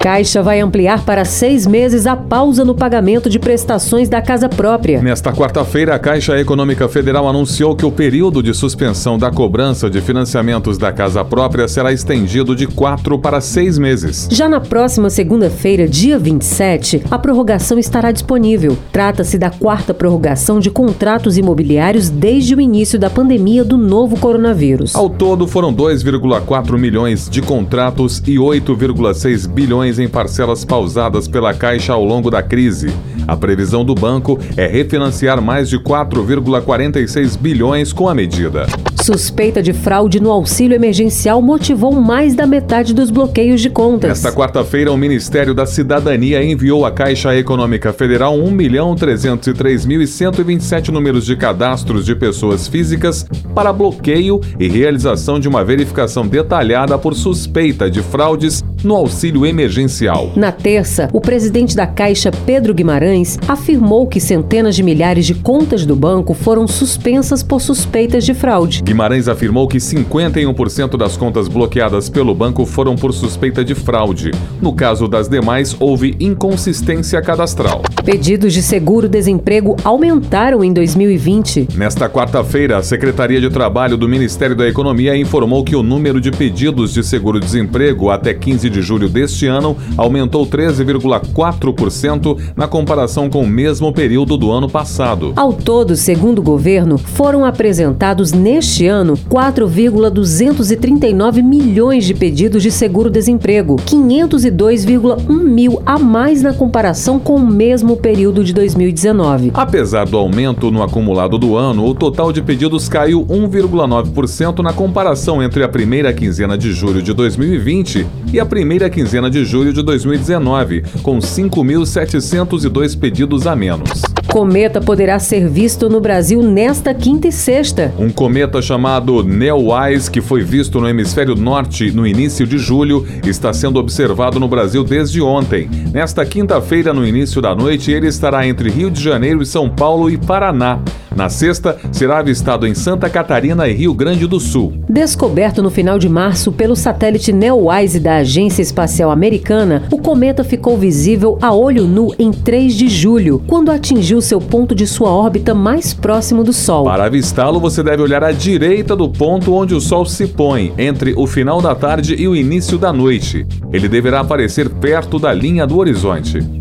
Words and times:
Caixa 0.00 0.42
vai 0.42 0.60
ampliar 0.60 1.04
para 1.04 1.26
seis 1.26 1.66
meses 1.66 2.06
a 2.06 2.16
pausa 2.16 2.64
no 2.64 2.74
pagamento 2.74 3.28
de 3.28 3.38
prestações 3.38 4.08
da 4.08 4.22
casa 4.22 4.48
própria. 4.48 5.02
Nesta 5.02 5.30
quarta-feira, 5.30 5.94
a 5.94 5.98
Caixa 5.98 6.40
Econômica 6.40 6.88
Federal 6.88 7.28
anunciou 7.28 7.76
que 7.76 7.84
o 7.84 7.92
período 7.92 8.42
de 8.42 8.54
suspensão 8.54 9.18
da 9.18 9.30
cobrança 9.30 9.90
de 9.90 10.00
financiamentos 10.00 10.78
da 10.78 10.90
casa 10.90 11.22
própria 11.22 11.68
será 11.68 11.92
estendido 11.92 12.56
de 12.56 12.66
quatro 12.66 13.18
para 13.18 13.42
seis 13.42 13.76
meses. 13.76 14.26
Já 14.30 14.48
na 14.48 14.58
próxima 14.58 15.10
segunda-feira, 15.10 15.86
dia 15.86 16.18
27, 16.18 17.02
a 17.10 17.18
prorrogação 17.18 17.78
estará 17.78 18.10
disponível. 18.10 18.78
Trata-se 18.90 19.36
da 19.36 19.50
quarta 19.50 19.92
prorrogação 19.92 20.60
de 20.60 20.70
contratos 20.70 21.36
imobiliários 21.36 22.08
desde 22.08 22.54
o 22.54 22.60
início 22.60 22.98
da 22.98 23.10
pandemia 23.10 23.62
do 23.62 23.76
novo 23.76 24.18
coronavírus. 24.18 24.94
Ao 24.96 25.10
todo, 25.10 25.46
foram 25.46 25.74
2,4 25.74 26.78
milhões 26.78 27.28
de 27.28 27.42
contratos 27.42 28.22
e 28.26 28.36
8,6 28.36 29.46
bilhões 29.46 29.89
em 29.98 30.08
parcelas 30.08 30.64
pausadas 30.64 31.26
pela 31.26 31.52
Caixa 31.52 31.92
ao 31.92 32.04
longo 32.04 32.30
da 32.30 32.42
crise. 32.42 32.94
A 33.26 33.36
previsão 33.36 33.84
do 33.84 33.94
banco 33.94 34.38
é 34.56 34.66
refinanciar 34.66 35.40
mais 35.40 35.68
de 35.68 35.78
4,46 35.78 37.38
bilhões 37.38 37.92
com 37.92 38.08
a 38.08 38.14
medida. 38.14 38.66
Suspeita 39.02 39.62
de 39.62 39.72
fraude 39.72 40.20
no 40.20 40.30
auxílio 40.30 40.74
emergencial 40.74 41.40
motivou 41.40 41.92
mais 41.92 42.34
da 42.34 42.46
metade 42.46 42.92
dos 42.92 43.10
bloqueios 43.10 43.60
de 43.60 43.70
contas. 43.70 44.10
Nesta 44.10 44.30
quarta-feira, 44.30 44.92
o 44.92 44.96
Ministério 44.96 45.54
da 45.54 45.64
Cidadania 45.64 46.44
enviou 46.44 46.84
à 46.84 46.90
Caixa 46.90 47.34
Econômica 47.36 47.92
Federal 47.92 48.36
1.303.127 48.36 50.88
números 50.88 51.24
de 51.24 51.34
cadastros 51.34 52.04
de 52.04 52.14
pessoas 52.14 52.68
físicas 52.68 53.24
para 53.54 53.72
bloqueio 53.72 54.40
e 54.58 54.68
realização 54.68 55.40
de 55.40 55.48
uma 55.48 55.64
verificação 55.64 56.26
detalhada 56.26 56.98
por 56.98 57.14
suspeita 57.14 57.90
de 57.90 58.02
fraudes 58.02 58.62
no 58.82 58.94
auxílio 58.94 59.44
emergencial. 59.44 60.32
Na 60.36 60.52
terça, 60.52 61.08
o 61.12 61.20
presidente 61.20 61.76
da 61.76 61.86
Caixa, 61.86 62.30
Pedro 62.46 62.72
Guimarães, 62.72 63.38
afirmou 63.46 64.06
que 64.06 64.20
centenas 64.20 64.74
de 64.74 64.82
milhares 64.82 65.26
de 65.26 65.34
contas 65.34 65.84
do 65.84 65.96
banco 65.96 66.34
foram 66.34 66.66
suspensas 66.66 67.42
por 67.42 67.60
suspeitas 67.60 68.24
de 68.24 68.34
fraude. 68.34 68.82
Guimarães 68.82 69.28
afirmou 69.28 69.68
que 69.68 69.78
51% 69.78 70.96
das 70.96 71.16
contas 71.16 71.48
bloqueadas 71.48 72.08
pelo 72.08 72.34
banco 72.34 72.64
foram 72.64 72.96
por 72.96 73.12
suspeita 73.12 73.64
de 73.64 73.74
fraude. 73.74 74.30
No 74.60 74.72
caso 74.72 75.06
das 75.08 75.28
demais, 75.28 75.76
houve 75.78 76.16
inconsistência 76.18 77.20
cadastral. 77.20 77.82
Pedidos 78.04 78.52
de 78.52 78.62
seguro-desemprego 78.62 79.76
aumentaram 79.84 80.64
em 80.64 80.72
2020. 80.72 81.68
Nesta 81.76 82.08
quarta-feira, 82.08 82.78
a 82.78 82.82
Secretaria 82.82 83.40
de 83.40 83.50
Trabalho 83.50 83.96
do 83.96 84.08
Ministério 84.08 84.56
da 84.56 84.66
Economia 84.66 85.16
informou 85.16 85.62
que 85.64 85.76
o 85.76 85.82
número 85.82 86.20
de 86.20 86.30
pedidos 86.30 86.94
de 86.94 87.02
seguro-desemprego 87.04 88.10
até 88.10 88.32
15 88.32 88.69
de 88.70 88.80
julho 88.80 89.08
deste 89.08 89.46
ano 89.46 89.76
aumentou 89.96 90.46
13,4% 90.46 92.38
na 92.56 92.68
comparação 92.68 93.28
com 93.28 93.42
o 93.42 93.46
mesmo 93.46 93.92
período 93.92 94.36
do 94.36 94.50
ano 94.50 94.68
passado. 94.68 95.32
Ao 95.36 95.52
todo, 95.52 95.96
segundo 95.96 96.38
o 96.38 96.42
governo, 96.42 96.96
foram 96.96 97.44
apresentados 97.44 98.32
neste 98.32 98.86
ano 98.86 99.18
4,239 99.28 101.42
milhões 101.42 102.04
de 102.04 102.14
pedidos 102.14 102.62
de 102.62 102.70
seguro-desemprego, 102.70 103.74
502,1 103.76 105.42
mil 105.42 105.82
a 105.84 105.98
mais 105.98 106.42
na 106.42 106.54
comparação 106.54 107.18
com 107.18 107.34
o 107.36 107.46
mesmo 107.46 107.96
período 107.96 108.44
de 108.44 108.52
2019. 108.52 109.50
Apesar 109.54 110.06
do 110.06 110.16
aumento 110.16 110.70
no 110.70 110.80
acumulado 110.82 111.38
do 111.38 111.56
ano, 111.56 111.86
o 111.86 111.94
total 111.94 112.32
de 112.32 112.40
pedidos 112.40 112.88
caiu 112.88 113.26
1,9% 113.26 114.60
na 114.60 114.72
comparação 114.72 115.42
entre 115.42 115.64
a 115.64 115.68
primeira 115.68 116.12
quinzena 116.12 116.56
de 116.56 116.72
julho 116.72 117.02
de 117.02 117.12
2020 117.12 118.06
e 118.32 118.38
a 118.38 118.46
primeira 118.46 118.59
quinzena 118.90 119.30
de 119.30 119.44
julho 119.44 119.72
de 119.72 119.82
2019, 119.82 120.82
com 121.02 121.18
5.702 121.18 122.98
pedidos 122.98 123.46
a 123.46 123.56
menos. 123.56 124.02
Cometa 124.30 124.80
poderá 124.80 125.18
ser 125.18 125.48
visto 125.48 125.88
no 125.88 126.00
Brasil 126.00 126.40
nesta 126.40 126.94
quinta 126.94 127.26
e 127.26 127.32
sexta. 127.32 127.92
Um 127.98 128.10
cometa 128.10 128.62
chamado 128.62 129.24
Neowise, 129.24 130.08
que 130.08 130.20
foi 130.20 130.42
visto 130.42 130.80
no 130.80 130.88
hemisfério 130.88 131.34
norte 131.34 131.90
no 131.90 132.06
início 132.06 132.46
de 132.46 132.56
julho, 132.56 133.04
está 133.26 133.52
sendo 133.52 133.80
observado 133.80 134.38
no 134.38 134.46
Brasil 134.46 134.84
desde 134.84 135.20
ontem. 135.20 135.68
Nesta 135.92 136.24
quinta-feira, 136.24 136.94
no 136.94 137.04
início 137.04 137.42
da 137.42 137.56
noite, 137.56 137.90
ele 137.90 138.06
estará 138.06 138.46
entre 138.46 138.70
Rio 138.70 138.88
de 138.88 139.02
Janeiro 139.02 139.42
e 139.42 139.46
São 139.46 139.68
Paulo 139.68 140.08
e 140.08 140.16
Paraná. 140.16 140.78
Na 141.14 141.28
sexta, 141.28 141.76
será 141.90 142.18
avistado 142.18 142.66
em 142.66 142.74
Santa 142.74 143.10
Catarina 143.10 143.68
e 143.68 143.72
Rio 143.72 143.92
Grande 143.92 144.26
do 144.26 144.38
Sul. 144.38 144.72
Descoberto 144.88 145.62
no 145.62 145.70
final 145.70 145.98
de 145.98 146.08
março 146.08 146.52
pelo 146.52 146.76
satélite 146.76 147.32
Neowise 147.32 147.98
da 147.98 148.16
Agência 148.16 148.62
Espacial 148.62 149.10
Americana, 149.10 149.82
o 149.90 149.98
cometa 149.98 150.44
ficou 150.44 150.78
visível 150.78 151.36
a 151.42 151.52
olho 151.52 151.86
nu 151.86 152.14
em 152.18 152.30
3 152.30 152.74
de 152.74 152.88
julho, 152.88 153.42
quando 153.46 153.70
atingiu 153.70 154.20
seu 154.20 154.40
ponto 154.40 154.74
de 154.74 154.86
sua 154.86 155.10
órbita 155.10 155.54
mais 155.54 155.92
próximo 155.92 156.44
do 156.44 156.52
Sol. 156.52 156.84
Para 156.84 157.04
avistá-lo, 157.04 157.58
você 157.58 157.82
deve 157.82 158.02
olhar 158.02 158.22
à 158.22 158.32
direita 158.32 158.94
do 158.94 159.08
ponto 159.08 159.52
onde 159.52 159.74
o 159.74 159.80
Sol 159.80 160.06
se 160.06 160.28
põe, 160.28 160.72
entre 160.78 161.14
o 161.16 161.26
final 161.26 161.60
da 161.60 161.74
tarde 161.74 162.14
e 162.16 162.28
o 162.28 162.36
início 162.36 162.78
da 162.78 162.92
noite. 162.92 163.46
Ele 163.72 163.88
deverá 163.88 164.20
aparecer 164.20 164.68
perto 164.68 165.18
da 165.18 165.32
linha 165.32 165.66
do 165.66 165.78
horizonte. 165.78 166.59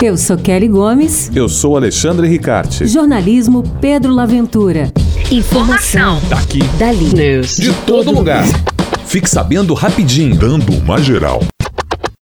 Eu 0.00 0.16
sou 0.16 0.36
Kelly 0.36 0.68
Gomes. 0.68 1.28
Eu 1.34 1.48
sou 1.48 1.76
Alexandre 1.76 2.28
Ricarte. 2.28 2.86
Jornalismo 2.86 3.64
Pedro 3.80 4.14
Laventura. 4.14 4.92
Informação. 5.28 6.20
Daqui. 6.28 6.62
Dali. 6.78 7.10
De 7.42 7.72
todo 7.84 8.12
lugar. 8.12 8.44
Fique 9.06 9.28
sabendo 9.28 9.74
rapidinho. 9.74 10.36
Dando 10.36 10.72
uma 10.72 10.98
geral. 11.02 11.42